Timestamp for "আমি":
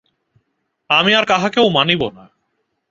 0.89-1.11